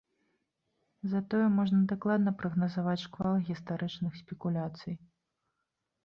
Затое 1.11 1.41
можна 1.57 1.81
дакладна 1.91 2.31
прагназаваць 2.39 2.95
шквал 3.07 3.35
гістарычных 3.49 4.17
спекуляцый. 4.23 4.97